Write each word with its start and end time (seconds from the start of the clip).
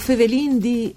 Fevelin 0.00 0.58
di 0.58 0.92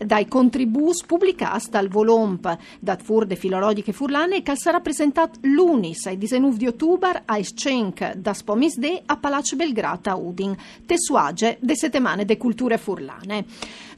dai 0.06 0.28
contribus 0.28 1.04
pubblicati 1.04 1.70
dal 1.70 1.88
Volomp 1.88 2.58
dat 2.80 3.02
Fur 3.02 3.26
de 3.26 3.36
Filologiche 3.36 3.92
Furlane 3.92 4.42
che 4.42 4.56
sarà 4.56 4.80
presentato 4.80 5.40
lunis 5.42 6.06
ai 6.06 6.18
19 6.18 6.58
di 6.58 6.68
ottobre 6.68 7.24
a 7.26 7.42
Schenk 7.42 8.14
da 8.14 8.34
Spomisde 8.34 9.02
a 9.06 9.18
Palazzo 9.18 9.56
Belgrata 9.56 10.16
Udin 10.16 10.56
tessuage 11.02 11.58
de 11.60 11.74
settimane 11.76 12.26
de 12.26 12.38
culture 12.38 12.78
furlane. 12.78 13.46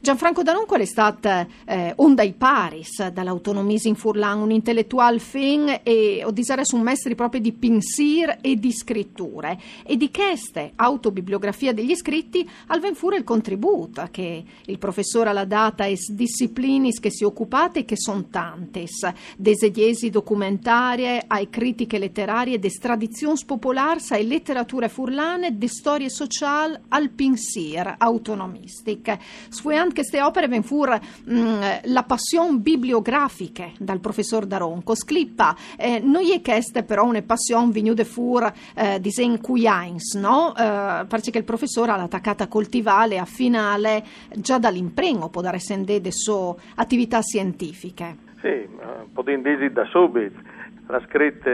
Gianfranco 0.04 0.42
Danunco 0.42 0.74
è 0.74 0.84
stato 0.84 1.30
eh, 1.64 1.94
onda 1.96 2.22
i 2.22 2.34
paris 2.34 3.06
dall'autonomismo 3.06 3.88
in 3.88 3.96
Furlan, 3.96 4.38
un 4.38 4.50
intellettuale 4.50 5.18
fin 5.18 5.80
e 5.82 6.20
ho 6.22 6.30
disare 6.30 6.62
un 6.72 6.82
mestri 6.82 7.14
proprio 7.14 7.40
di 7.40 7.52
pinsir 7.52 8.36
e 8.42 8.56
di 8.56 8.70
scritture. 8.70 9.58
E 9.82 9.96
di 9.96 10.10
queste 10.10 10.72
autobibliografia 10.76 11.72
degli 11.72 11.94
scritti 11.94 12.46
al 12.66 12.80
venfure 12.80 13.16
il 13.16 13.24
contributo 13.24 14.06
che 14.10 14.44
il 14.66 14.76
professore 14.76 15.30
alla 15.30 15.46
data 15.46 15.88
es 15.88 16.12
disciplinis 16.12 17.00
che 17.00 17.10
si 17.10 17.24
occupate 17.24 17.86
che 17.86 17.96
sono 17.96 18.26
tantes, 18.28 19.10
desediesi 19.38 20.10
documentarie, 20.10 21.24
ai 21.26 21.48
critiche 21.48 21.96
letterarie, 21.96 22.58
de 22.58 22.68
tradizioni 22.68 23.38
popolari, 23.46 24.00
ai 24.10 24.26
letterature 24.26 24.90
furlane, 24.90 25.56
de 25.56 25.68
storie 25.68 26.10
sociali, 26.10 26.76
al 26.88 27.08
pinsir 27.08 27.94
autonomistic. 27.96 29.16
Sfueant 29.48 29.92
queste 29.94 30.20
opere 30.20 30.48
ben 30.48 30.62
fur 30.62 30.90
mh, 30.90 31.38
mm, 31.38 31.62
la 31.84 32.02
passione 32.02 32.58
bibliografiche 32.58 33.72
dal 33.78 34.00
professor 34.00 34.44
Daronco. 34.44 34.94
Sclippa, 34.94 35.56
eh, 35.78 36.00
noi 36.00 36.32
è 36.32 36.42
queste 36.42 36.82
però 36.82 37.04
una 37.04 37.22
passione 37.22 37.72
venuta 37.72 38.04
fur 38.04 38.52
eh, 38.74 39.00
disen 39.00 39.40
cuiains, 39.40 40.14
no? 40.16 40.54
Eh, 40.54 41.06
perché 41.06 41.38
il 41.38 41.44
professore 41.44 41.92
ha 41.92 41.96
l'attaccata 41.96 42.44
a 42.44 42.48
coltivare 42.48 43.18
a 43.18 43.24
finale 43.24 44.04
già 44.34 44.58
dall'imprego 44.58 45.28
può 45.28 45.40
dare 45.40 45.58
sende 45.58 46.00
de 46.00 46.12
sue 46.12 46.54
attività 46.76 47.22
scientifiche. 47.22 48.16
Sì, 48.40 48.68
potrei 49.12 49.40
dire 49.40 49.72
da 49.72 49.84
subito. 49.86 50.38
Ha 50.86 51.00
scritto 51.08 51.50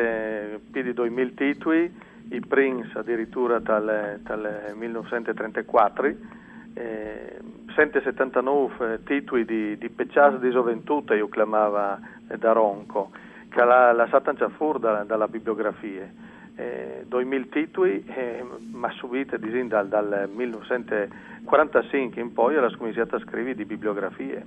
più 0.71 0.83
di 0.83 0.93
2000 0.93 1.31
titoli, 1.37 1.93
i 2.31 2.41
Prince 2.41 2.99
addirittura 2.99 3.59
dal 3.59 4.21
1934. 4.75 6.15
Eh, 6.75 7.39
179 7.75 9.03
titoli 9.05 9.45
di, 9.45 9.77
di 9.79 9.89
peccias 9.89 10.39
di 10.39 10.51
gioventù, 10.51 11.05
io 11.09 11.29
chiamava 11.29 11.99
eh, 12.29 12.37
da 12.37 12.53
Ronco, 12.53 13.11
che 13.49 13.65
la, 13.65 13.93
la 13.93 14.07
Satancia 14.09 14.49
furda 14.49 15.05
dalla 15.05 15.29
bibliografia. 15.29 16.09
Eh, 16.57 17.05
2000 17.07 17.47
titoli, 17.51 18.05
eh, 18.07 18.45
ma 18.73 18.91
subito 18.91 19.37
dal, 19.39 19.89
dal 19.89 20.29
1945 20.33 22.21
in 22.21 22.33
poi 22.33 22.57
era 22.57 22.71
cominciata 22.77 23.17
a 23.17 23.21
scrivere 23.21 23.55
di 23.55 23.65
bibliografie. 23.65 24.45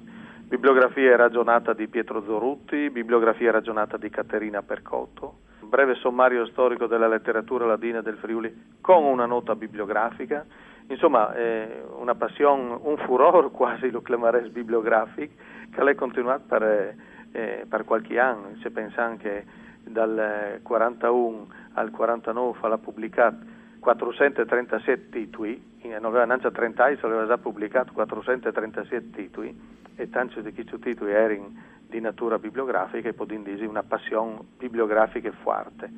Bibliografia 0.47 1.15
ragionata 1.15 1.73
di 1.73 1.87
Pietro 1.87 2.21
Zorutti, 2.23 2.91
bibliografia 2.91 3.49
ragionata 3.51 3.97
di 3.97 4.09
Caterina 4.09 4.61
Percotto, 4.61 5.37
breve 5.61 5.95
sommario 5.95 6.45
storico 6.45 6.85
della 6.85 7.07
letteratura 7.07 7.65
ladina 7.65 8.01
del 8.01 8.17
Friuli 8.17 8.75
con 8.79 9.03
una 9.03 9.25
nota 9.25 9.55
bibliografica, 9.55 10.45
insomma 10.87 11.33
eh, 11.33 11.83
una 11.97 12.15
passione, 12.15 12.77
un 12.81 12.97
furore 12.97 13.49
quasi 13.51 13.89
lo 13.89 14.01
chiamerei 14.01 14.49
bibliografico 14.49 15.33
che 15.71 15.81
ha 15.81 15.95
continuato 15.95 16.43
per, 16.47 16.95
eh, 17.31 17.65
per, 17.67 17.83
qualche 17.83 18.19
anno, 18.19 18.55
se 18.61 18.69
pensa 18.69 19.03
anche 19.03 19.45
dal 19.83 20.59
41 20.61 21.47
al 21.73 21.91
49 21.91 22.57
ha 22.61 22.77
pubblicato 22.77 23.37
437 23.79 25.09
titoli, 25.09 25.71
non 25.83 26.05
aveva 26.05 26.25
neanche 26.25 26.49
30 26.49 26.83
anni, 26.83 26.97
aveva 27.01 27.25
già 27.25 27.37
pubblicato 27.37 27.91
437 27.91 29.09
titoli 29.09 29.81
e 29.95 30.09
tanti 30.09 30.41
di 30.41 30.53
questi 30.53 30.79
titoli 30.79 31.11
erano 31.11 31.51
di 31.87 31.99
natura 31.99 32.39
bibliografica 32.39 33.09
e 33.09 33.13
potendo 33.13 33.49
dire 33.49 33.65
una 33.65 33.83
passione 33.83 34.39
bibliografica 34.57 35.31
forte, 35.31 35.89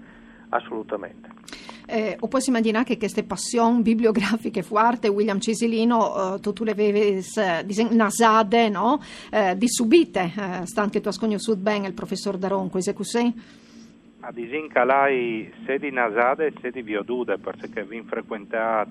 assolutamente. 0.50 1.30
Eh, 1.88 2.18
o 2.20 2.28
puoi 2.28 2.42
immaginare 2.48 2.84
che 2.84 2.98
queste 2.98 3.24
passioni 3.24 3.82
bibliografiche 3.84 4.64
forti, 4.64 5.08
William 5.08 5.40
Cisilino, 5.40 6.36
eh, 6.36 6.40
tu, 6.40 6.52
tu 6.52 6.64
le 6.64 6.72
avevi 6.72 7.24
eh, 7.36 7.88
nasade, 7.92 8.70
no? 8.70 9.00
Eh, 9.32 9.56
di 9.56 9.68
subite, 9.70 10.32
eh, 10.36 10.66
sta 10.66 10.82
anche 10.82 11.00
tu 11.00 11.10
ascogno 11.10 11.38
sud 11.38 11.60
ben 11.60 11.84
il 11.84 11.94
professor 11.94 12.38
Daronco, 12.38 12.80
è 12.84 12.94
così? 12.94 13.34
A 14.22 14.32
disin 14.32 14.68
calai 14.70 15.54
sedi 15.68 15.92
nasade 15.92 16.48
e 16.48 16.54
sedi 16.60 16.82
viodude, 16.82 17.38
perché 17.38 17.84
vi 17.84 18.02
frequentate 18.02 18.90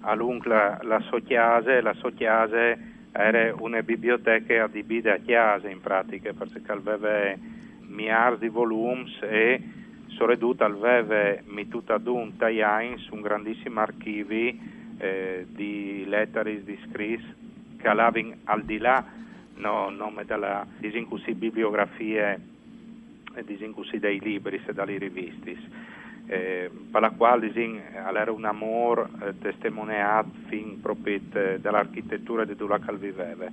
a 0.00 0.14
lungo 0.14 0.48
la, 0.48 0.78
la 0.82 1.00
sua 1.00 1.20
chiase, 1.20 1.82
la 1.82 1.92
sua 1.92 2.12
chiase 2.12 2.78
era 3.12 3.54
una 3.58 3.82
biblioteca 3.82 4.64
adibita 4.64 5.12
a 5.12 5.18
chiesa 5.18 5.68
in 5.68 5.80
pratica, 5.82 6.32
perché 6.32 6.62
aveva 6.72 7.34
miliardi 7.86 8.46
di 8.46 8.48
volumi 8.48 9.12
e 9.20 9.62
Soreduta 10.20 10.66
aveva 10.66 11.40
messo 11.46 11.82
ad 11.86 12.06
un 12.06 12.36
tagliains 12.36 13.08
un 13.08 13.22
grandissimo 13.22 13.80
archivio 13.80 14.52
eh, 14.98 15.46
di 15.48 16.04
lettere 16.06 16.62
di 16.62 16.78
scritti 16.86 17.24
che 17.78 17.88
avevano 17.88 18.34
al 18.44 18.62
di 18.64 18.76
là 18.76 19.02
no, 19.54 19.88
nome 19.88 20.26
della 20.26 20.66
disincussi 20.76 21.32
bibliografie 21.32 22.38
e 23.34 23.44
disincussi 23.44 23.98
dei 23.98 24.20
libri 24.20 24.60
e 24.62 24.72
dalle 24.74 24.98
riviste 24.98 25.56
eh, 26.26 26.70
per 26.90 27.00
la 27.00 27.12
quale 27.12 27.50
era 27.54 28.30
un 28.30 28.44
amore 28.44 29.08
eh, 29.22 29.38
testimoniato 29.38 30.28
fin 30.48 30.82
proprio 30.82 31.18
dell'architettura 31.30 32.44
di 32.44 32.54
dove 32.56 32.78
viveva 32.98 33.46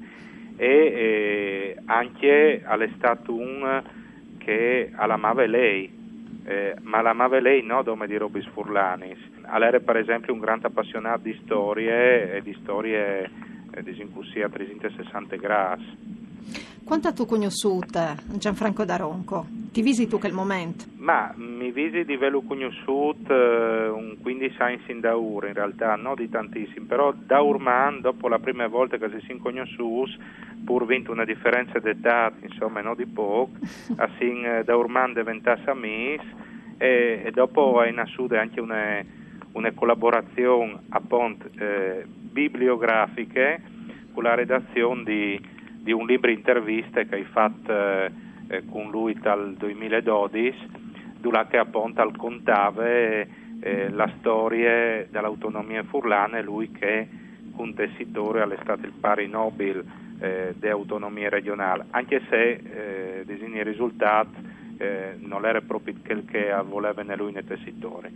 e 0.58 0.68
eh, 0.68 1.78
anche 1.86 2.62
stato 2.98 3.34
un 3.34 3.84
che 4.38 4.92
l'amava 4.94 5.46
lei 5.46 5.97
eh, 6.48 6.76
ma 6.84 7.02
l'amava 7.02 7.42
lei 7.42 7.62
no 7.62 7.84
come 7.84 8.08
di 8.08 8.16
Robis 8.16 8.48
Furlanis. 8.48 9.20
Era 9.46 9.80
per 9.82 9.98
esempio 9.98 10.32
un 10.32 10.40
grande 10.40 10.68
appassionato 10.68 11.24
di 11.24 11.38
storie 11.44 12.36
e 12.38 12.42
di 12.42 12.58
storie 12.62 13.30
eh, 13.72 13.84
disincussi 13.84 14.42
a 14.42 14.48
360 14.48 15.36
gradi. 15.36 15.98
Quanto 16.86 17.12
tu 17.12 17.26
conosciuto 17.26 18.16
Gianfranco 18.38 18.86
Daronco? 18.86 19.57
Ti 19.78 19.84
visiti 19.84 20.18
quel 20.18 20.34
momento? 20.34 20.86
Ma 20.96 21.32
mi 21.36 21.72
visiti 21.72 22.04
di 22.04 22.18
velo 22.18 22.42
conosciuto 22.42 23.32
eh, 23.32 23.88
un 23.90 24.18
15 24.20 24.56
anni 24.58 24.82
in 24.88 25.00
da 25.02 25.16
ora, 25.16 25.50
in 25.50 25.54
realtà, 25.54 25.96
non 25.96 26.16
di 26.16 26.28
tantissimi, 26.28 26.88
però 26.88 27.14
da 27.14 27.42
Urman, 27.42 28.02
dopo 28.02 28.28
la 28.28 28.40
prima 28.40 28.66
volta 28.66 28.98
che 28.98 29.08
si 29.12 29.24
sono 29.28 29.38
conosciuti, 29.38 30.18
pur 30.66 30.88
vinto 30.88 31.12
una 31.12 31.26
differenza 31.26 31.78
d'età, 31.78 32.32
insomma, 32.42 32.82
non 32.82 32.96
di 32.96 33.06
poco, 33.06 33.52
assim 33.98 34.44
eh, 34.46 34.64
da 34.64 34.76
Urman 34.76 35.14
diventasse 35.14 35.70
amici 35.70 36.26
e, 36.80 37.22
e, 37.26 37.30
dopo 37.30 37.84
è 37.84 37.92
nasciuta 37.92 38.42
anche 38.42 38.60
una, 38.60 39.06
una 39.52 39.72
collaborazione 39.74 40.86
appunto 40.90 41.52
eh, 41.56 42.04
bibliografiche 42.08 43.62
con 44.12 44.24
la 44.24 44.34
redazione 44.34 45.04
di 45.04 45.56
di 45.88 45.94
un 45.94 46.06
libro 46.06 46.30
interviste 46.30 47.08
che 47.08 47.16
hai 47.16 47.24
fatto 47.24 47.72
eh, 48.48 48.64
con 48.66 48.90
lui 48.90 49.14
dal 49.14 49.56
2012, 49.56 50.70
dove 51.20 51.58
appunto 51.58 52.12
contava 52.16 52.86
eh, 52.86 53.90
la 53.90 54.12
storia 54.20 55.06
dell'autonomia 55.10 55.84
furlana 55.84 56.42
lui 56.42 56.72
che 56.72 57.08
un 57.56 57.74
tessitore 57.74 58.42
stato 58.62 58.86
il 58.86 58.94
pari 58.94 59.28
Nobel 59.28 59.84
eh, 60.20 60.54
di 60.58 60.68
autonomia 60.68 61.30
regionale, 61.30 61.86
anche 61.92 62.22
se 62.30 62.52
eh, 62.52 63.24
i 63.26 63.64
risultati 63.64 64.56
eh, 64.78 65.16
non 65.20 65.46
era 65.46 65.62
proprio 65.62 65.96
quel 66.04 66.26
che 66.26 66.54
voleva 66.68 67.04
lui 67.16 67.32
nei 67.32 67.44
settori. 67.64 68.10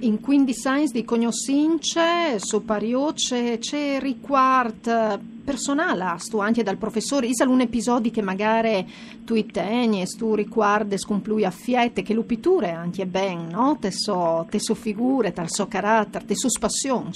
In 0.00 0.20
quindi 0.20 0.52
science 0.52 0.92
di 0.92 1.04
cognoscenze 1.04 2.38
superiore 2.38 3.58
c'è 3.58 3.98
riguardo 4.00 5.32
personale 5.44 6.18
stu 6.18 6.38
anche 6.38 6.62
dal 6.62 6.78
professore 6.78 7.26
isa 7.26 7.46
un 7.46 7.60
episodio 7.60 8.10
che 8.10 8.22
magari 8.22 8.86
tu 9.24 9.34
teni 9.46 10.02
tu 10.16 10.34
riguardi 10.34 10.96
scomplui 10.96 11.44
a 11.44 11.50
fiette 11.50 12.02
che 12.02 12.14
lupiture 12.14 12.70
anche 12.70 13.04
ben 13.04 13.48
no? 13.48 13.76
te 13.78 13.90
so, 13.90 14.46
te 14.48 14.58
so 14.58 14.74
figure 14.74 15.32
te 15.32 15.46
so 15.46 15.68
carattere 15.68 16.24
te 16.24 16.34
so 16.34 16.48
passioni 16.58 17.10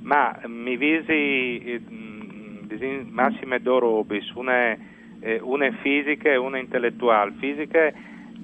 ma 0.00 0.40
mi 0.46 0.76
visi 0.78 1.12
eh, 1.12 3.06
massime 3.10 3.60
dorobis 3.60 4.30
una 4.34 4.74
eh, 5.22 5.40
una 5.40 5.66
è 5.66 5.72
fisica 5.80 6.30
e 6.30 6.36
una 6.36 6.58
intellettuale. 6.58 7.32
Fisica 7.38 7.92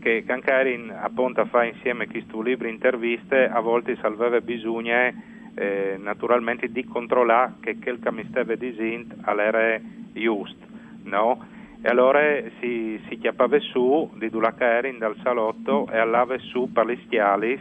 che 0.01 0.25
Cancarin 0.25 0.95
appunto 0.97 1.45
fa 1.47 1.65
insieme 1.65 2.05
a 2.05 2.07
questo 2.09 2.41
libro 2.41 2.69
interviste, 2.69 3.49
a 3.49 3.61
volte 3.61 3.97
salvava 4.01 4.41
bisogno 4.41 5.13
eh, 5.55 5.97
naturalmente 5.99 6.71
di 6.71 6.85
controllare 6.85 7.55
che 7.61 7.79
quel 7.79 7.99
che 7.99 8.13
mi 8.13 8.25
stava 8.29 8.55
dicendo 8.55 9.15
era 9.25 9.79
giusto, 10.13 10.67
no? 11.03 11.45
E 11.83 11.89
allora 11.89 12.21
si, 12.61 13.01
si 13.09 13.19
chiappava 13.19 13.59
su 13.61 14.11
di 14.15 14.31
Dulacarin 14.31 14.99
dal 14.99 15.17
salotto 15.23 15.89
e 15.91 15.99
allava 15.99 16.37
su 16.39 16.73
per 16.73 16.89
gli 16.89 16.99
stialis 17.05 17.61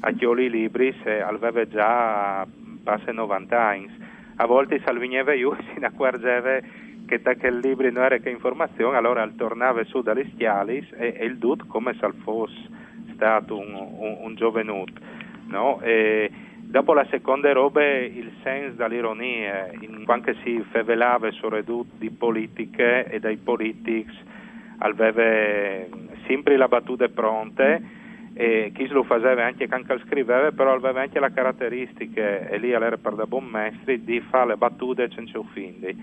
a 0.00 0.10
chioli 0.12 0.50
libri 0.50 0.92
se 1.02 1.20
aveva 1.20 1.66
già 1.68 2.46
passe 2.82 3.12
90 3.12 3.60
anni. 3.60 3.90
A 4.36 4.46
volte 4.46 4.80
salvigneva 4.84 5.32
io 5.32 5.56
e 5.56 5.62
si 5.74 5.84
accorgeva 5.84 6.58
che 7.12 7.20
da 7.20 7.36
quel 7.36 7.58
libro 7.58 7.90
non 7.90 8.04
era 8.04 8.16
che 8.16 8.30
informazione, 8.30 8.96
allora 8.96 9.28
tornava 9.36 9.84
su 9.84 10.00
dalle 10.00 10.30
stialis 10.32 10.86
e, 10.92 11.14
e 11.18 11.26
il 11.26 11.36
dut 11.36 11.66
come 11.66 11.94
se 12.00 12.08
fosse 12.22 12.56
stato 13.12 13.58
un, 13.58 13.74
un, 13.74 14.16
un 14.22 14.34
giovenuto. 14.34 15.20
No? 15.48 15.82
dopo 16.58 16.94
la 16.94 17.06
seconda 17.10 17.52
roba 17.52 17.84
il 17.84 18.32
senso 18.42 18.76
dell'ironia, 18.76 19.70
in 19.80 20.04
quanto 20.06 20.32
si 20.42 20.64
fevelava 20.70 21.30
su 21.32 21.46
redut 21.50 21.86
di 21.98 22.08
politiche 22.08 23.04
e 23.04 23.20
dai 23.20 23.36
politics, 23.36 24.14
aveva 24.78 25.84
sempre 26.26 26.56
la 26.56 26.68
battuta 26.68 27.06
pronta 27.08 27.78
e 28.32 28.72
chi 28.74 28.86
lo 28.86 29.02
faceva 29.02 29.44
anche 29.44 29.68
quando 29.68 29.98
scriveva, 30.06 30.50
però 30.52 30.72
aveva 30.72 31.02
anche 31.02 31.20
la 31.20 31.30
caratteristica, 31.30 32.48
e 32.48 32.56
lì 32.56 32.70
era 32.70 32.96
per 32.96 33.12
da 33.16 33.26
buon 33.26 33.44
maestri, 33.44 34.02
di 34.02 34.18
fare 34.20 34.46
le 34.46 34.56
battute 34.56 35.10
senza 35.14 35.38
offendere. 35.38 35.94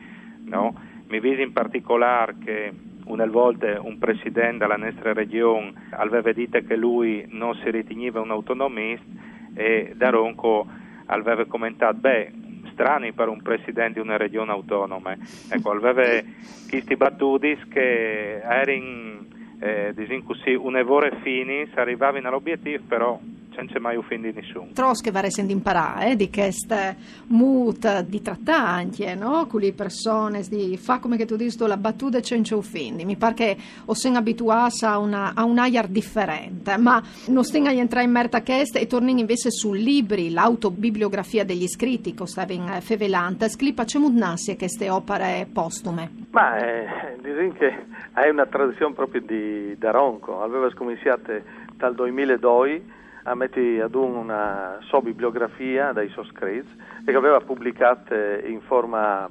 No? 0.43 0.88
Mi 1.09 1.19
visi 1.19 1.41
in 1.41 1.53
particolare 1.53 2.35
che 2.43 2.71
una 3.05 3.25
volta 3.25 3.81
un 3.81 3.97
presidente 3.97 4.59
della 4.59 4.77
nostra 4.77 5.11
regione 5.11 5.73
aveva 5.89 6.31
detto 6.31 6.61
che 6.61 6.75
lui 6.75 7.25
non 7.29 7.55
si 7.55 7.71
riteneva 7.71 8.21
un 8.21 8.29
autonomista 8.29 9.07
e 9.55 9.93
Daronco 9.95 10.67
aveva 11.07 11.45
commentato, 11.45 11.97
beh, 11.97 12.31
strani 12.73 13.11
per 13.13 13.27
un 13.27 13.41
presidente 13.41 13.93
di 13.93 14.05
una 14.05 14.17
regione 14.17 14.51
autonoma. 14.51 15.17
Ecco, 15.47 15.71
aveva 15.71 16.21
questi 16.69 16.95
battuti 16.95 17.57
che 17.69 18.41
erano, 18.41 19.25
eh, 19.61 20.21
così, 20.23 20.53
un'evore 20.53 21.17
fini, 21.23 21.67
si 21.73 21.79
arrivavano 21.79 22.27
all'obiettivo, 22.27 22.83
però 22.87 23.19
senza 23.53 23.79
mai 23.79 23.95
offendere 23.95 24.33
nessuno. 24.33 24.69
Tros 24.73 25.09
va 25.09 25.25
essendo 25.25 25.51
imparare 25.51 26.11
eh, 26.11 26.15
di 26.15 26.29
queste 26.29 26.95
mut 27.27 28.01
di 28.01 28.21
trattare 28.21 29.15
no? 29.15 29.47
con 29.47 29.59
le 29.59 29.73
persone, 29.73 30.41
di 30.49 30.77
fa 30.77 30.99
come 30.99 31.17
che 31.17 31.25
tu 31.25 31.35
dici 31.35 31.57
la 31.59 31.77
battuta 31.77 32.21
senza 32.21 32.55
offendi. 32.55 33.05
Mi 33.05 33.15
pare 33.15 33.33
che 33.33 33.57
ho 33.85 33.93
siamo 33.93 34.17
abituati 34.17 34.85
a, 34.85 34.97
una, 34.97 35.33
a 35.35 35.43
un 35.43 35.57
air 35.57 35.87
differente, 35.87 36.77
ma 36.77 37.01
non 37.27 37.43
stiamo 37.43 37.67
a 37.67 37.71
entrare 37.71 38.05
in 38.05 38.11
merda 38.11 38.41
queste 38.41 38.79
e 38.79 38.87
torniamo 38.87 39.19
invece 39.19 39.51
su 39.51 39.73
libri, 39.73 40.31
l'autobibliografia 40.31 41.43
degli 41.43 41.67
scritti 41.67 42.13
che 42.13 42.27
stava 42.27 42.53
in 42.53 42.77
fevelante. 42.81 43.49
Sclipa 43.49 43.83
c'è 43.83 43.99
mudnassi 43.99 44.55
queste 44.55 44.89
opere 44.89 45.47
postume? 45.51 46.11
Ma 46.31 46.57
eh, 46.57 47.17
direi 47.21 47.51
che 47.53 47.85
è 48.13 48.29
una 48.29 48.45
tradizione 48.45 48.93
proprio 48.93 49.21
di 49.21 49.77
Daronco, 49.77 50.41
aveva 50.41 50.69
scominciato 50.69 51.31
dal 51.75 51.95
2002 51.95 52.97
a 53.23 53.35
mettere 53.35 53.81
ad 53.81 53.95
una 53.95 54.77
sua 54.81 55.01
bibliografia 55.01 55.91
dai 55.91 56.09
suoi 56.09 56.27
e 56.29 56.63
che 57.05 57.15
aveva 57.15 57.39
pubblicato 57.41 58.13
in 58.13 58.61
forma 58.61 59.29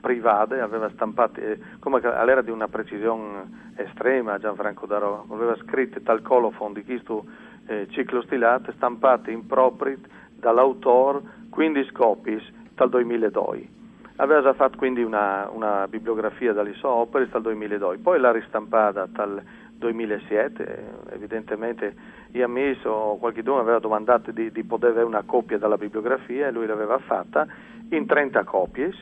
privata, 0.00 0.62
aveva 0.62 0.90
stampato, 0.90 1.40
come 1.78 2.00
all'era 2.00 2.42
di 2.42 2.50
una 2.50 2.68
precisione 2.68 3.72
estrema 3.76 4.38
Gianfranco 4.38 4.84
Darò, 4.86 5.24
aveva 5.30 5.56
scritto 5.56 6.00
tal 6.02 6.20
colofon 6.20 6.74
di 6.74 6.84
questo 6.84 7.24
eh, 7.66 7.86
ciclo 7.90 8.20
stilato, 8.22 8.70
stampate 8.72 9.30
in 9.30 9.46
proprio 9.46 9.96
dall'autore 10.36 11.20
15 11.48 11.92
copies 11.92 12.42
dal 12.74 12.90
2002. 12.90 13.68
Aveva 14.16 14.42
già 14.42 14.52
fatto 14.52 14.76
quindi 14.76 15.02
una, 15.02 15.48
una 15.50 15.88
bibliografia 15.88 16.52
dalle 16.52 16.74
sue 16.74 16.88
opere 16.88 17.28
dal 17.28 17.42
2002, 17.42 17.98
poi 17.98 18.20
l'ha 18.20 18.30
ristampata 18.30 19.06
dal 19.10 19.42
2007, 19.78 21.10
evidentemente 21.12 21.94
io 22.32 22.44
ammesso 22.44 22.90
o 22.90 23.18
qualcuno 23.18 23.58
aveva 23.58 23.78
domandato 23.78 24.30
di, 24.30 24.50
di, 24.50 24.64
poter 24.64 24.90
avere 24.90 25.06
una 25.06 25.22
copia 25.22 25.58
della 25.58 25.76
bibliografia 25.76 26.48
e 26.48 26.50
lui 26.50 26.66
l'aveva 26.66 26.98
fatta 26.98 27.46
in 27.90 28.06
30 28.06 28.44
copie 28.44 28.92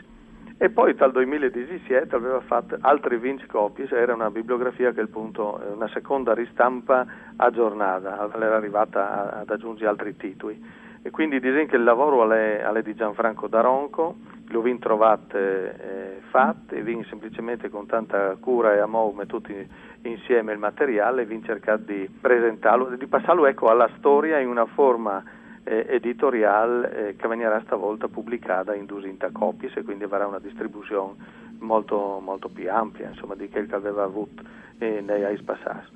e 0.59 0.71
poi 0.71 0.95
dal 0.95 1.13
2017 1.13 2.15
aveva 2.15 2.41
fatto 2.41 2.77
altre 2.81 3.19
20 3.19 3.47
copie, 3.47 3.89
era 3.91 4.15
una 4.15 4.31
bibliografia 4.31 4.93
che 4.93 5.01
al 5.01 5.09
punto, 5.09 5.61
una 5.75 5.89
seconda 5.89 6.35
ristampa 6.35 7.05
aggiornata, 7.37 8.31
era 8.35 8.57
arrivata 8.57 9.41
ad 9.41 9.51
aggiungere 9.51 9.89
altri 9.89 10.17
titoli 10.17 10.81
e 11.03 11.11
quindi 11.11 11.41
dicono 11.41 11.67
che 11.67 11.77
il 11.77 11.83
lavoro 11.83 12.31
è, 12.31 12.83
di 12.83 12.95
Gianfranco 12.95 13.49
Daronco, 13.49 14.17
lo 14.49 14.61
vin 14.61 14.79
trovate 14.79 15.77
eh, 16.19 16.21
fatto 16.31 16.75
e 16.75 16.83
vin 16.83 17.05
semplicemente 17.09 17.71
con 17.71 17.87
tanta 17.87 18.37
cura 18.39 18.75
e 18.75 18.79
amore 18.79 19.27
tutti 19.27 19.69
insieme 20.03 20.53
il 20.53 20.59
materiale, 20.59 21.25
vin 21.25 21.43
cercato 21.45 21.83
di 21.87 22.09
presentarlo, 22.21 22.95
di 22.97 23.07
passarlo 23.07 23.47
ecco, 23.47 23.69
alla 23.69 23.91
storia 23.99 24.39
in 24.39 24.49
una 24.49 24.67
forma 24.67 25.23
eh, 25.65 25.87
editoriale 25.89 27.09
eh, 27.09 27.17
che 27.17 27.29
venirà 27.29 27.61
stavolta 27.65 28.09
pubblicata 28.09 28.75
in 28.75 28.87
200 28.87 29.31
copie 29.33 29.71
e 29.75 29.83
quindi 29.83 30.05
avrà 30.05 30.27
una 30.27 30.39
distribuzione 30.39 31.15
molto, 31.59 32.21
molto 32.21 32.49
più 32.49 32.71
ampia 32.71 33.09
insomma, 33.09 33.35
di 33.35 33.49
quel 33.49 33.67
che 33.67 33.75
aveva 33.75 34.03
avuto 34.03 34.43
eh, 34.79 35.01
nei 35.01 35.25
anni 35.25 35.43
passati 35.43 35.91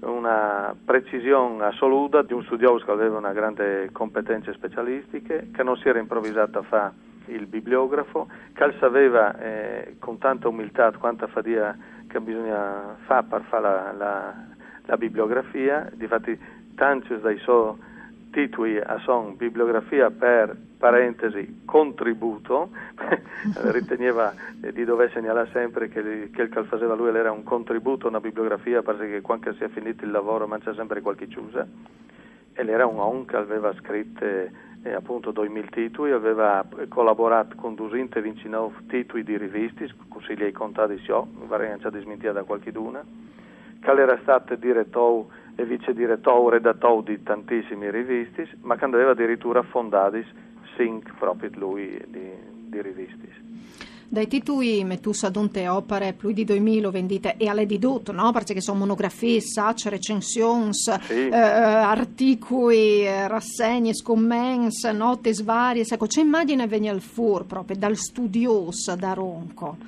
una 0.00 0.74
precisione 0.84 1.64
assoluta 1.64 2.22
di 2.22 2.32
un 2.32 2.42
studioso 2.42 2.84
che 2.84 2.90
aveva 2.90 3.18
una 3.18 3.32
grande 3.32 3.90
competenze 3.92 4.52
specialistiche, 4.52 5.50
che 5.52 5.62
non 5.62 5.76
si 5.76 5.88
era 5.88 6.00
improvvisato 6.00 6.58
a 6.58 6.62
fare 6.62 6.92
il 7.26 7.46
bibliografo, 7.46 8.28
che 8.52 8.74
sapeva 8.80 9.38
eh, 9.38 9.96
con 10.00 10.18
tanta 10.18 10.48
umiltà 10.48 10.90
quanta 10.98 11.28
fatica 11.28 11.76
che 12.08 12.20
bisogna 12.20 12.96
fare 13.04 13.26
per 13.28 13.42
fare 13.42 13.62
la, 13.62 13.92
la, 13.92 14.34
la 14.86 14.96
bibliografia, 14.96 15.88
difatti 15.94 16.36
tanti 16.74 17.16
dai 17.20 17.38
suoi 17.38 17.90
titoli 18.32 18.80
sono 19.04 19.34
bibliografia 19.36 20.10
per 20.10 20.56
parentesi 20.78 21.62
contributo, 21.64 22.70
riteneva 23.70 24.34
eh, 24.60 24.72
di 24.72 24.84
dover 24.84 25.12
segnalare 25.12 25.48
sempre 25.52 25.88
che 25.88 26.30
quel 26.34 26.48
che 26.48 26.64
faceva 26.64 26.94
lui 26.94 27.14
era 27.14 27.30
un 27.30 27.44
contributo, 27.44 28.08
una 28.08 28.18
bibliografia, 28.18 28.82
perché 28.82 29.20
quando 29.20 29.52
si 29.52 29.62
è 29.62 29.68
finito 29.68 30.04
il 30.04 30.10
lavoro 30.10 30.48
mangia 30.48 30.74
sempre 30.74 31.00
qualche 31.00 31.28
chiusa, 31.28 31.64
e 32.54 32.66
era 32.66 32.86
un 32.86 32.98
on 32.98 33.24
che 33.26 33.36
aveva 33.36 33.72
scritto 33.74 34.24
eh, 34.24 34.92
appunto 34.92 35.30
2000 35.30 35.68
titoli, 35.70 36.10
aveva 36.10 36.66
collaborato 36.88 37.54
con 37.54 37.76
229 37.76 38.86
titoli 38.88 39.22
di 39.22 39.36
riviste, 39.36 39.88
così 40.08 40.34
li 40.34 40.44
hai 40.44 40.52
contati, 40.52 40.98
so, 40.98 41.28
mi 41.38 41.46
pare 41.46 41.78
che 41.78 41.90
ci 41.90 42.00
smentita 42.00 42.32
da 42.32 42.42
qualcheduna, 42.42 43.04
che 43.80 43.90
era 43.90 44.18
stato 44.22 44.56
direttore 44.56 45.40
e 45.54 45.64
vice 45.64 45.92
direttore 45.92 46.56
redattore 46.56 47.14
di 47.14 47.22
tantissimi 47.22 47.90
rivisti, 47.90 48.48
ma 48.62 48.76
che 48.76 48.84
aveva 48.84 49.10
addirittura 49.10 49.62
fondati 49.62 50.24
sync 50.76 51.14
proprio 51.18 51.50
lui 51.54 52.02
di, 52.06 52.30
di 52.68 52.80
rivisti. 52.80 53.40
Dai 54.12 54.26
titoli 54.26 54.84
Metussa 54.84 55.30
Donte 55.30 55.66
opere 55.68 56.12
più 56.12 56.32
di 56.32 56.44
2000 56.44 56.90
vendite 56.90 57.36
e 57.38 57.48
alle 57.48 57.64
di 57.64 57.78
tutto, 57.78 58.12
no? 58.12 58.30
Perché 58.30 58.60
sono 58.60 58.80
monografie, 58.80 59.40
sacce, 59.40 59.88
recensioni, 59.88 60.74
sì. 60.74 61.28
eh, 61.28 61.34
articoli, 61.34 63.06
eh, 63.06 63.26
rassegne, 63.26 63.94
scommesse, 63.94 64.92
note 64.92 65.32
varie. 65.42 65.86
Ecco, 65.88 66.04
c'è 66.04 66.20
immagine 66.20 66.66
viene 66.66 66.90
al 66.90 67.00
fur 67.00 67.46
proprio 67.46 67.78
dal 67.78 67.96
studioso 67.96 68.94
da 68.96 69.14
Ronco. 69.14 69.78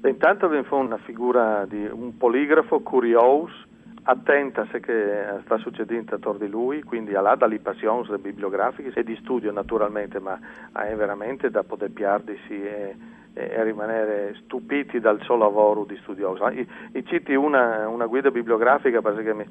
Beh, 0.00 0.10
intanto 0.10 0.48
vi 0.48 0.60
fa 0.64 0.74
una 0.74 0.98
figura 0.98 1.64
di 1.64 1.84
un 1.86 2.16
poligrafo 2.16 2.80
curioso 2.80 3.70
attenta 4.04 4.62
a 4.62 4.66
se 4.70 4.80
che 4.80 5.40
sta 5.44 5.58
succedendo 5.58 6.14
attorno 6.14 6.38
di 6.38 6.48
lui, 6.48 6.82
quindi 6.82 7.14
ha 7.14 7.34
dalle 7.34 7.58
passioni 7.60 8.06
bibliografiche 8.18 8.92
e 8.98 9.04
di 9.04 9.16
studio 9.16 9.52
naturalmente, 9.52 10.18
ma 10.18 10.38
è 10.72 10.94
veramente 10.94 11.50
da 11.50 11.62
poter 11.62 11.90
piardersi 11.90 12.62
e, 12.62 12.96
e 13.34 13.62
rimanere 13.62 14.34
stupiti 14.42 15.00
dal 15.00 15.20
suo 15.22 15.36
lavoro 15.36 15.84
di 15.84 15.96
studioso. 16.02 16.48
I, 16.48 16.66
i 16.92 17.04
citi 17.06 17.34
una, 17.34 17.88
una, 17.88 18.06
guida 18.06 18.30
bibliografica 18.30 19.00
perché 19.00 19.34
mi, 19.34 19.46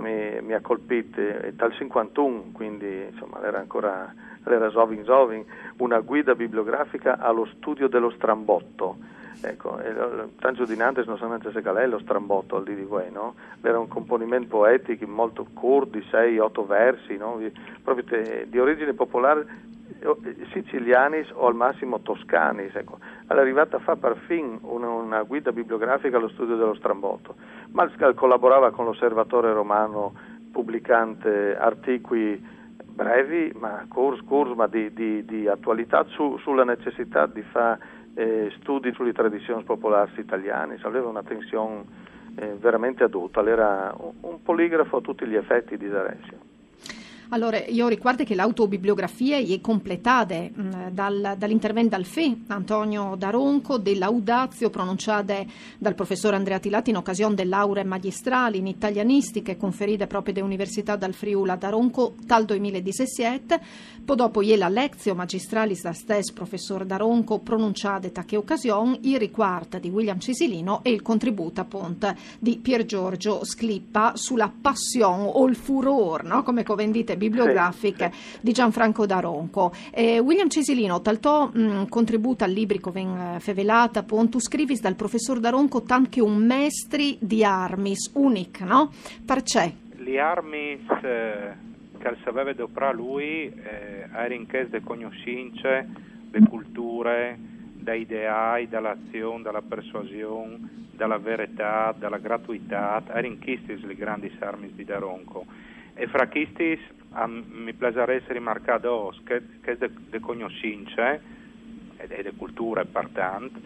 mi, 0.00 0.40
mi 0.40 0.52
ha 0.54 0.60
colpito 0.60 1.20
dal 1.52 1.72
51, 1.72 2.50
quindi 2.52 3.06
insomma 3.10 3.42
era 3.44 3.58
ancora 3.58 4.12
era 4.46 4.68
Zovin 4.70 5.04
Zovin, 5.04 5.44
una 5.78 6.00
guida 6.00 6.34
bibliografica 6.34 7.18
allo 7.18 7.46
studio 7.46 7.88
dello 7.88 8.10
strambotto. 8.10 8.96
Ecco, 9.42 9.78
tanto 10.38 10.64
di 10.64 10.76
Nantes 10.76 11.06
non 11.06 11.18
sanno 11.18 11.38
se 11.40 11.60
è 11.60 11.86
lo 11.86 11.98
strambotto 11.98 12.56
al 12.56 12.64
di 12.64 12.74
voi, 12.82 13.10
no? 13.10 13.34
Era 13.60 13.78
un 13.78 13.88
componimento 13.88 14.58
poetico 14.58 15.06
molto 15.06 15.46
corto, 15.52 15.98
di 15.98 16.04
6-8 16.10 16.66
versi, 16.66 17.16
no? 17.16 17.40
proprio 17.82 18.04
te, 18.04 18.46
di 18.48 18.58
origine 18.58 18.94
popolare 18.94 19.46
siciliani 20.52 21.26
o 21.32 21.46
al 21.46 21.54
massimo 21.54 22.00
toscani. 22.00 22.70
Ecco. 22.72 22.98
È 23.26 23.32
arrivata 23.32 23.76
a 23.76 23.80
fare 23.80 23.98
per 23.98 24.16
fin 24.26 24.58
una, 24.62 24.88
una, 24.88 25.22
guida 25.22 25.52
bibliografica 25.52 26.16
allo 26.16 26.28
studio 26.28 26.56
dello 26.56 26.74
Strambotto. 26.74 27.34
Malscal 27.72 28.14
collaborava 28.14 28.70
con 28.70 28.84
l'Osservatore 28.84 29.52
Romano 29.52 30.12
pubblicante 30.52 31.56
articoli 31.56 32.52
brevi, 32.94 33.52
ma 33.58 33.84
corsi, 33.88 34.24
corsi 34.24 34.54
ma 34.54 34.68
di, 34.68 34.92
di, 34.92 35.24
di, 35.24 35.48
attualità 35.48 36.04
su, 36.08 36.38
sulla 36.38 36.64
necessità 36.64 37.26
di 37.26 37.42
fare 37.42 37.93
eh, 38.14 38.52
studi 38.60 38.92
sulle 38.92 39.12
tradizioni 39.12 39.62
popolari 39.62 40.12
italiane. 40.16 40.78
Aveva 40.82 41.08
una 41.08 41.22
tensione 41.22 41.84
eh, 42.36 42.54
veramente 42.58 43.04
adulta, 43.04 43.44
era 43.44 43.94
un, 43.98 44.12
un 44.20 44.42
poligrafo 44.42 44.98
a 44.98 45.00
tutti 45.00 45.26
gli 45.26 45.36
effetti 45.36 45.76
di 45.76 45.88
D'Alessio. 45.88 46.52
Allora, 47.34 47.58
io 47.66 47.88
ricordo 47.88 48.22
che 48.22 48.36
l'autobibliografia 48.36 49.38
è 49.38 49.60
completata 49.60 50.36
mm, 50.36 50.86
dal, 50.92 51.34
dall'intervento 51.36 51.96
dal 51.96 52.04
FE, 52.04 52.42
Antonio 52.46 53.16
Daronco, 53.18 53.76
dell'audazio 53.76 54.70
pronunciata 54.70 55.44
dal 55.76 55.96
professor 55.96 56.34
Andrea 56.34 56.60
Tilati 56.60 56.90
in 56.90 56.96
occasione 56.96 57.34
dell'aure 57.34 57.82
magistrali 57.82 58.58
in 58.58 58.68
italianistica 58.68 59.56
conferite 59.56 60.06
proprio 60.06 60.32
dall'Università 60.34 60.94
dal 60.94 61.12
Friula 61.12 61.56
Daronco 61.56 62.14
tal 62.24 62.44
2017. 62.44 63.60
Poi 64.04 64.16
dopo 64.16 64.40
è 64.40 64.56
la 64.56 64.68
lezione 64.68 65.18
magistralis 65.18 65.82
da 65.82 65.92
stesso 65.92 66.32
professor 66.34 66.84
Daronco 66.84 67.40
pronunciata 67.40 68.06
da 68.06 68.24
che 68.24 68.36
occasione, 68.36 68.98
il 69.02 69.18
riguardo 69.18 69.80
di 69.80 69.88
William 69.88 70.20
Cisilino 70.20 70.84
e 70.84 70.92
il 70.92 71.02
contributo 71.02 71.60
appunto 71.60 72.14
di 72.38 72.58
Pier 72.58 72.84
Giorgio 72.84 73.44
Sclippa 73.44 74.12
sulla 74.14 74.52
passione 74.60 75.30
o 75.32 75.44
il 75.48 75.56
furor, 75.56 76.22
no? 76.22 76.44
come 76.44 76.62
vendite 76.76 77.16
bibliografiche 77.28 78.10
sì, 78.12 78.38
di 78.40 78.52
Gianfranco 78.52 79.06
Daronco. 79.06 79.72
Eh, 79.92 80.18
William 80.18 80.48
Cesilino, 80.48 81.00
taltò 81.00 81.50
mh, 81.52 81.88
contributo 81.88 82.44
al 82.44 82.50
librico 82.50 82.90
ven 82.90 83.36
fevelata, 83.40 84.00
appunto, 84.00 84.38
scrivis 84.38 84.80
dal 84.80 84.94
professor 84.94 85.40
Daronco 85.40 85.82
tanto 85.82 86.24
un 86.24 86.36
mestri 86.36 87.16
di 87.20 87.44
armis, 87.44 88.10
unic, 88.14 88.60
no? 88.60 88.92
Perché? 89.24 89.74
Gli 89.96 90.18
armis 90.18 90.80
eh, 91.02 91.52
che 91.98 92.16
sapeva 92.22 92.52
doprà 92.52 92.92
lui 92.92 93.50
eh, 93.52 94.06
erano 94.12 94.34
in 94.34 94.46
chiesa 94.46 94.78
di 94.78 94.84
conoscenze, 94.84 95.88
le 96.30 96.40
culture, 96.48 97.38
da 97.84 97.94
ideai, 97.94 98.68
dall'azione, 98.68 99.42
dalla 99.42 99.62
persuasione, 99.62 100.88
dalla 100.92 101.18
verità, 101.18 101.94
dalla 101.96 102.18
gratuità, 102.18 103.02
erano 103.08 103.26
in 103.26 103.38
le 103.86 103.94
grandi 103.94 104.30
armi 104.40 104.72
di 104.74 104.84
Daronco. 104.84 105.44
E 105.94 106.06
fra 106.08 106.26
questi 107.14 107.44
mi 107.52 107.72
piacerebbe 107.72 108.32
rimarcare 108.32 108.88
che, 109.24 109.42
che 109.62 109.76
de, 109.78 109.90
de 110.10 110.20
conoscenze 110.20 111.20
e 111.96 112.06
de, 112.06 112.22
de 112.22 112.32
cultura 112.36 112.84
partante, 112.84 113.60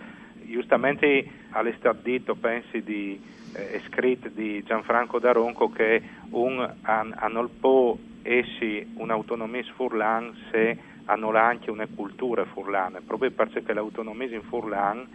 giustamente 0.45 1.26
all'estate 1.50 1.99
detto, 2.02 2.35
pensi 2.35 2.83
di 2.83 3.21
eh, 3.55 3.81
scritto 3.87 4.28
di 4.28 4.62
Gianfranco 4.62 5.19
Daronco 5.19 5.71
che 5.71 6.02
un 6.31 6.75
an, 6.83 7.14
non 7.31 7.49
può 7.59 7.97
essere 8.23 8.87
un'autonomia 8.95 9.64
furlan 9.75 10.37
se 10.50 10.76
hanno 11.07 11.31
anche 11.31 11.71
una 11.71 11.87
cultura 11.87 12.45
furlana, 12.45 13.00
proprio 13.00 13.31
perché 13.31 13.73
l'autonomia 13.73 14.28
in 14.28 14.43
furlan 14.43 15.07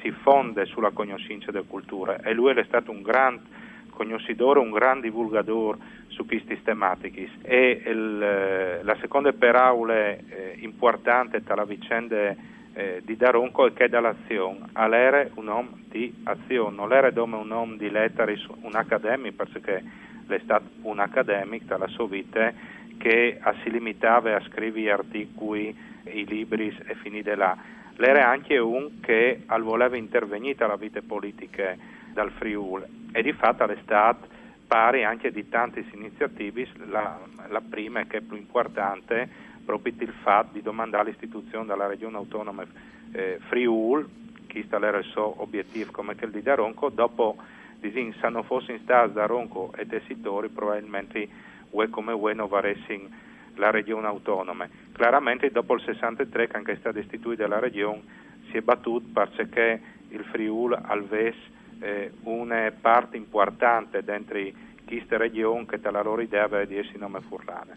si 0.00 0.10
fonde 0.10 0.64
sulla 0.64 0.90
conoscenza 0.90 1.50
delle 1.50 1.66
culture 1.66 2.20
e 2.24 2.32
lui 2.32 2.52
è 2.54 2.64
stato 2.64 2.90
un 2.90 3.02
grande 3.02 3.60
conoscitore, 3.92 4.58
un 4.58 4.70
gran 4.70 5.00
divulgatore 5.00 5.78
su 6.08 6.26
queste 6.26 6.60
tematiche. 6.62 7.28
E 7.42 7.82
il, 7.86 8.22
eh, 8.22 8.82
la 8.82 8.96
seconda 9.00 9.32
paraula 9.32 9.94
eh, 9.94 10.56
importante 10.60 11.42
tra 11.42 11.54
la 11.54 11.64
vicenda 11.64 12.34
eh, 12.74 13.02
di 13.04 13.16
Daronco 13.16 13.66
è 13.66 13.72
che 13.72 13.88
dall'azione, 13.88 14.70
all'era 14.72 15.26
un 15.34 15.46
uomo 15.46 15.78
di 15.88 16.12
azione, 16.24 16.74
non 16.74 16.92
era 16.92 17.12
come 17.12 17.36
un 17.36 17.50
uomo 17.50 17.76
di 17.76 17.90
lettere, 17.90 18.38
un 18.62 18.74
accademico, 18.74 19.44
perché 19.44 19.84
è 20.26 20.40
stato 20.42 20.66
un 20.82 20.98
accademico 20.98 21.64
dalla 21.66 21.88
sua 21.88 22.06
vita 22.06 22.52
che 22.98 23.40
si 23.62 23.70
limitava 23.70 24.36
a 24.36 24.42
scrivere 24.48 24.92
articoli, 24.92 25.76
i 26.04 26.24
libri 26.24 26.74
e 26.86 26.94
finire 26.96 27.34
là. 27.34 27.56
L'era 27.96 28.28
anche 28.28 28.58
un 28.58 29.00
che 29.00 29.42
voleva 29.60 29.96
intervenire 29.96 30.64
alla 30.64 30.76
vita 30.76 31.00
politica 31.06 31.76
dal 32.12 32.30
Friuli 32.30 33.01
e 33.12 33.22
di 33.22 33.32
fatto 33.32 33.62
all'estate 33.62 34.40
pari 34.66 35.04
anche 35.04 35.30
di 35.30 35.48
tante 35.48 35.84
iniziative, 35.92 36.66
la, 36.88 37.18
la 37.48 37.60
prima 37.60 38.00
e 38.00 38.06
che 38.06 38.18
è 38.18 38.20
più 38.22 38.36
importante 38.36 39.28
proprio 39.64 39.92
il 39.98 40.14
fatto 40.22 40.54
di 40.54 40.62
domandare 40.62 41.04
all'istituzione 41.04 41.66
della 41.66 41.86
regione 41.86 42.16
autonoma 42.16 42.64
eh, 43.12 43.38
Friul, 43.48 44.08
che 44.46 44.66
era 44.68 44.98
il 44.98 45.04
suo 45.04 45.40
obiettivo 45.42 45.92
come 45.92 46.16
quello 46.16 46.32
di 46.32 46.42
Daronco, 46.42 46.88
dopo 46.88 47.36
disin, 47.78 48.14
se 48.20 48.28
non 48.28 48.44
fosse 48.44 48.72
in 48.72 48.80
stato 48.82 49.12
Daronco 49.12 49.72
e 49.76 49.86
tessitori 49.86 50.48
probabilmente 50.48 51.28
UE 51.70 51.88
come 51.90 52.12
UE 52.12 52.34
non 52.34 52.48
varessero 52.48 53.08
la 53.56 53.70
regione 53.70 54.06
autonoma. 54.06 54.66
Chiaramente 54.94 55.50
dopo 55.50 55.74
il 55.74 55.82
63 55.82 56.48
che 56.48 56.56
anche 56.56 56.72
è 56.72 56.76
stata 56.76 56.98
istituita 56.98 57.46
la 57.46 57.58
regione 57.58 58.02
si 58.50 58.56
è 58.56 58.60
battuto 58.60 59.06
perché 59.12 59.80
il 60.08 60.24
Friul 60.24 60.78
avesse 60.80 61.60
eh, 61.82 62.12
una 62.22 62.72
parte 62.80 63.16
importante 63.16 64.02
dentro 64.02 64.38
questa 64.86 65.16
regione 65.16 65.66
che 65.66 65.80
la 65.90 66.02
loro 66.02 66.20
idea 66.20 66.44
aveva 66.44 66.64
di 66.64 66.76
essere 66.76 66.98
nome 66.98 67.20
furlane. 67.20 67.76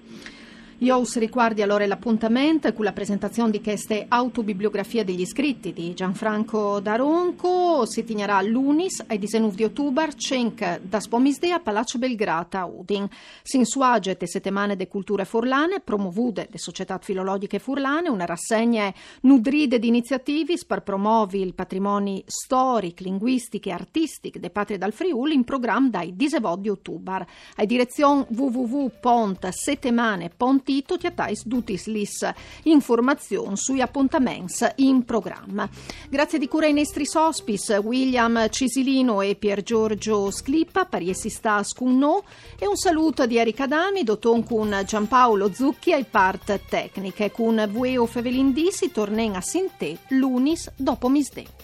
Io 0.80 0.98
us 0.98 1.18
riguardi 1.20 1.62
allora 1.62 1.86
l'appuntamento 1.86 2.74
con 2.74 2.84
la 2.84 2.92
presentazione 2.92 3.50
di 3.50 3.62
queste 3.62 4.08
autobibliografie 4.10 5.06
degli 5.06 5.22
iscritti 5.22 5.72
di 5.72 5.94
Gianfranco 5.94 6.82
Daronco 6.82 7.86
si 7.86 8.04
tegnerà 8.04 8.42
l'Unis 8.42 9.02
ai 9.08 9.18
19 9.18 9.56
di 9.56 9.64
ottobre 9.64 10.14
cenc 10.18 10.82
da 10.82 11.00
spomisdea 11.00 11.62
Palazzo 11.62 11.98
Belgrata 11.98 12.66
Udin. 12.66 13.08
Si 13.42 13.56
insuage 13.56 14.18
te 14.18 14.28
settimane 14.28 14.76
de 14.76 14.90
culture 14.90 15.24
furlane 15.24 15.80
promovute 15.80 16.50
de 16.52 16.58
società 16.58 17.00
filologiche 17.02 17.60
furlane 17.60 18.10
una 18.10 18.26
rassegna 18.26 18.94
nudride 19.22 19.80
di 19.80 19.88
iniziativi 19.88 20.60
per 20.68 20.84
promuovi 20.84 21.40
il 21.40 21.54
patrimonio 21.54 22.24
storico, 22.26 23.02
linguistico 23.02 23.70
e 23.70 23.72
artistico 23.72 24.40
de 24.40 24.50
patrie 24.50 24.78
dal 24.78 24.92
Friuli 24.92 25.36
in 25.36 25.46
programma 25.46 25.88
dai 25.88 26.18
19 26.18 26.62
di 26.62 26.68
ottobre. 26.68 27.26
A 27.56 27.64
direzione 27.64 28.26
www.pontsettemane.it 28.30 30.64
Tito 30.66 30.98
Tiatais 30.98 31.46
Dutis 31.46 31.86
Lis 31.86 32.28
informazioni 32.64 33.56
sui 33.56 33.80
appuntamenti 33.82 34.66
in 34.78 35.06
programma. 35.06 35.70
Grazie 36.10 36.40
di 36.40 36.48
cura 36.48 36.66
ai 36.66 36.74
nostri 36.74 37.06
sospis 37.06 37.70
William 37.84 38.50
Cisilino 38.50 39.22
e 39.22 39.36
Pier 39.36 39.62
Giorgio 39.62 40.32
Sclippa, 40.32 40.86
pariesi 40.86 41.30
sta 41.30 41.62
scunno 41.62 42.24
e 42.58 42.66
un 42.66 42.76
saluto 42.76 43.28
di 43.28 43.38
Erika 43.38 43.68
Dami, 43.68 44.04
doton 44.04 44.44
con 44.44 44.82
Giampaolo 44.86 45.54
Zucchi 45.54 45.94
ai 45.94 46.06
part 46.06 46.60
tecniche, 46.68 47.32
con 47.32 47.70
Vueo 47.72 48.08
Fevelindisi 48.08 48.92
tornen 48.92 49.36
a 49.36 49.42
Sinte 49.42 50.00
lunis 50.10 50.72
dopo 50.76 51.08
misdè. 51.08 51.55